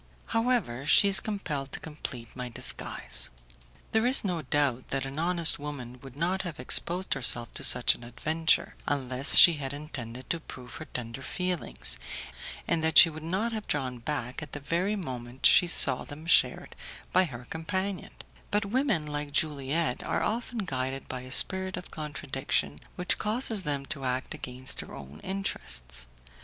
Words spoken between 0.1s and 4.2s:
However, she is compelled to complete my disguise. There